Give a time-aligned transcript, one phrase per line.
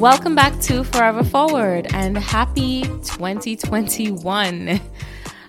[0.00, 4.80] Welcome back to Forever Forward and happy 2021.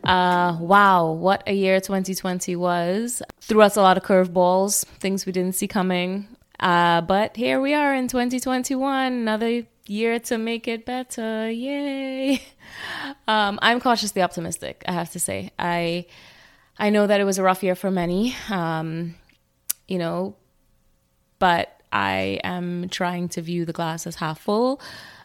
[0.04, 3.22] Uh, wow, what a year 2020 was.
[3.42, 6.28] Threw us a lot of curveballs, things we didn't see coming.
[6.60, 11.50] Uh, but here we are in 2021, another year to make it better.
[11.50, 12.42] Yay.
[13.28, 15.52] Um, I'm cautiously optimistic, I have to say.
[15.60, 16.06] I
[16.80, 18.34] I know that it was a rough year for many.
[18.50, 19.16] Um,
[19.92, 20.36] you know,
[21.38, 24.80] but I am trying to view the glass as half full.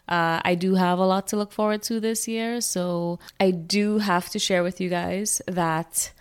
[0.09, 2.59] Uh, I do have a lot to look forward to this year.
[2.59, 6.11] So I do have to share with you guys that,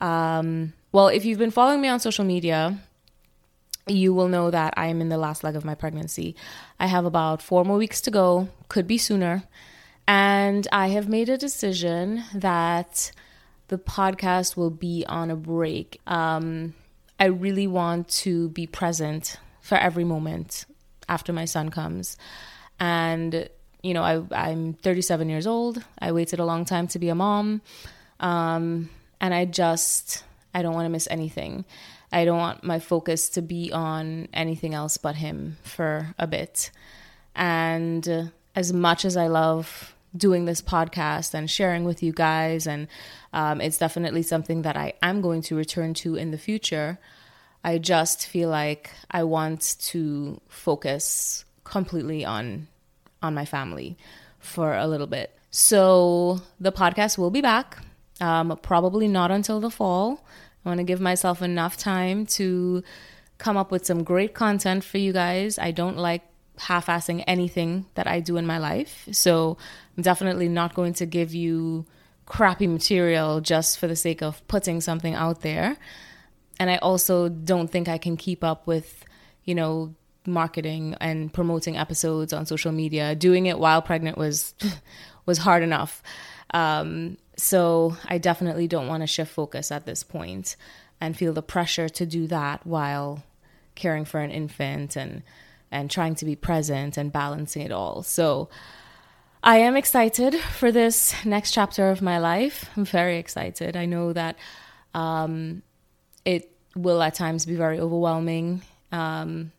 [0.00, 2.78] um, well, if you've been following me on social media,
[3.88, 6.36] you will know that I am in the last leg of my pregnancy.
[6.78, 9.42] I have about four more weeks to go, could be sooner.
[10.06, 13.10] And I have made a decision that
[13.66, 16.00] the podcast will be on a break.
[16.06, 16.74] Um,
[17.18, 20.64] I really want to be present for every moment
[21.08, 22.16] after my son comes.
[22.78, 23.48] And,
[23.82, 25.82] you know, I, I'm 37 years old.
[25.98, 27.60] I waited a long time to be a mom.
[28.20, 30.24] Um, and I just,
[30.54, 31.64] I don't want to miss anything.
[32.12, 36.70] I don't want my focus to be on anything else but him for a bit.
[37.34, 42.88] And as much as I love doing this podcast and sharing with you guys, and
[43.32, 46.98] um, it's definitely something that I am going to return to in the future.
[47.64, 52.68] I just feel like I want to focus completely on
[53.22, 53.96] on my family
[54.38, 55.36] for a little bit.
[55.50, 57.78] So the podcast will be back.
[58.20, 60.24] Um, probably not until the fall.
[60.64, 62.82] I want to give myself enough time to
[63.38, 65.58] come up with some great content for you guys.
[65.58, 66.22] I don't like
[66.58, 69.08] half assing anything that I do in my life.
[69.12, 69.56] So
[69.96, 71.86] I'm definitely not going to give you
[72.26, 75.78] crappy material just for the sake of putting something out there
[76.58, 79.04] and I also don't think I can keep up with,
[79.44, 79.94] you know,
[80.26, 83.14] marketing and promoting episodes on social media.
[83.14, 84.54] Doing it while pregnant was
[85.26, 86.02] was hard enough.
[86.52, 90.56] Um, so I definitely don't want to shift focus at this point
[91.00, 93.22] and feel the pressure to do that while
[93.74, 95.22] caring for an infant and
[95.70, 98.02] and trying to be present and balancing it all.
[98.02, 98.48] So
[99.42, 102.68] I am excited for this next chapter of my life.
[102.76, 103.76] I'm very excited.
[103.76, 104.36] I know that
[104.94, 105.62] um,
[106.24, 108.62] it will at times be very overwhelming.
[108.92, 109.52] Um,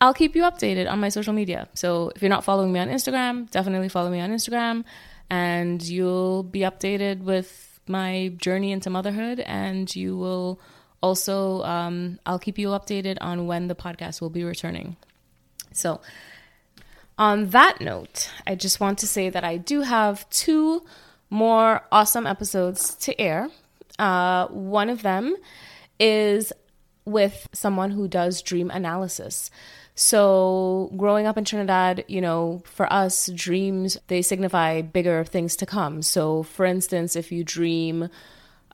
[0.00, 1.68] I'll keep you updated on my social media.
[1.74, 4.84] So if you're not following me on Instagram, definitely follow me on Instagram
[5.30, 10.60] and you'll be updated with my journey into motherhood and you will
[11.02, 14.96] also um, i'll keep you updated on when the podcast will be returning
[15.74, 16.00] so
[17.18, 20.82] on that note i just want to say that i do have two
[21.30, 23.50] more awesome episodes to air
[23.98, 25.36] uh, one of them
[26.00, 26.52] is
[27.04, 29.50] with someone who does dream analysis.
[29.94, 35.66] So, growing up in Trinidad, you know, for us, dreams, they signify bigger things to
[35.66, 36.02] come.
[36.02, 38.08] So, for instance, if you dream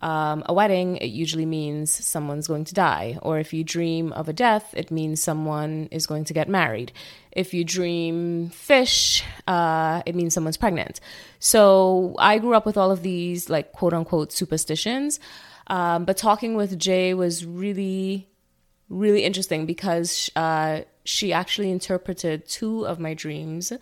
[0.02, 3.18] um, a wedding, it usually means someone's going to die.
[3.22, 6.92] Or if you dream of a death, it means someone is going to get married.
[7.32, 11.00] If you dream fish, uh, it means someone's pregnant.
[11.38, 15.20] So, I grew up with all of these, like, quote unquote, superstitions.
[15.66, 18.28] Um, but talking with Jay was really,
[18.88, 23.72] really interesting because uh, she actually interpreted two of my dreams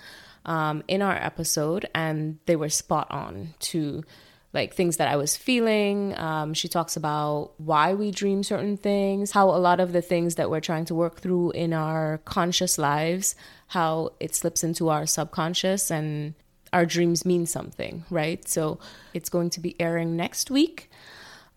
[0.44, 4.04] um, in our episode, and they were spot on to
[4.52, 6.16] like things that I was feeling.
[6.18, 10.36] Um, she talks about why we dream certain things, how a lot of the things
[10.36, 13.34] that we're trying to work through in our conscious lives,
[13.68, 16.34] how it slips into our subconscious and
[16.72, 18.46] our dreams mean something, right?
[18.48, 18.78] So
[19.12, 20.90] it's going to be airing next week.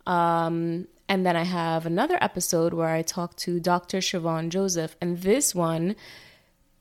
[0.06, 4.00] Um, and then I have another episode where I talk to Dr.
[4.00, 5.96] Siobhan Joseph, and this one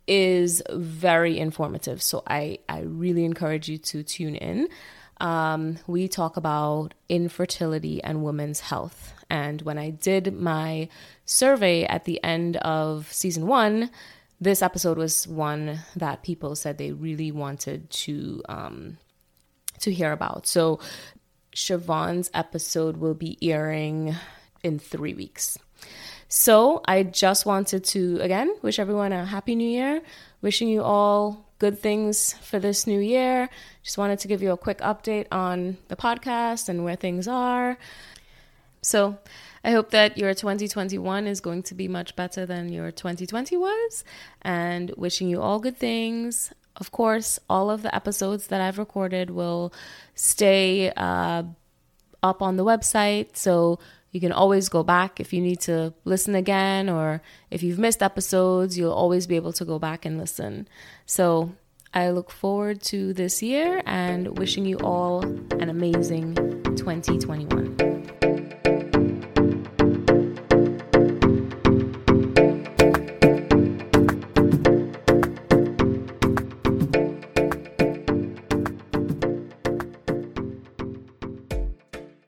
[0.07, 2.03] is very informative.
[2.03, 4.69] So I, I really encourage you to tune in.
[5.21, 9.13] Um, we talk about infertility and women's health.
[9.29, 10.89] And when I did my
[11.25, 13.91] survey at the end of season one,
[14.41, 18.97] this episode was one that people said they really wanted to um,
[19.81, 20.47] to hear about.
[20.47, 20.81] So
[21.55, 24.15] Siobhan's episode will be airing
[24.63, 25.59] in three weeks.
[26.33, 30.01] So I just wanted to, again, wish everyone a happy new year.
[30.43, 33.51] Wishing you all good things for this new year.
[33.83, 37.77] Just wanted to give you a quick update on the podcast and where things are.
[38.81, 39.19] So
[39.65, 44.05] I hope that your 2021 is going to be much better than your 2020 was.
[44.43, 46.53] And wishing you all good things.
[46.77, 49.73] Of course, all of the episodes that I've recorded will
[50.15, 51.43] stay uh,
[52.23, 53.37] up on the website.
[53.37, 53.81] So
[54.13, 58.03] You can always go back if you need to listen again, or if you've missed
[58.03, 60.67] episodes, you'll always be able to go back and listen.
[61.07, 61.53] So
[61.95, 66.35] I look forward to this year and wishing you all an amazing
[66.77, 68.00] 2021.